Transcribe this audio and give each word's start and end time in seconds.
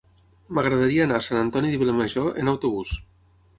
M'agradaria 0.57 1.03
anar 1.09 1.19
a 1.19 1.25
Sant 1.27 1.39
Antoni 1.43 1.71
de 1.75 1.83
Vilamajor 1.83 2.33
amb 2.47 2.55
autobús. 2.57 2.99